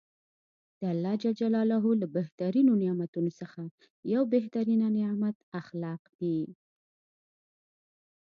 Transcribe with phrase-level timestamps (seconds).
[0.79, 1.25] د الله ج
[1.71, 3.63] له بهترینو نعمتونوڅخه
[4.13, 6.39] یو بهترینه نعمت اخلاق دي.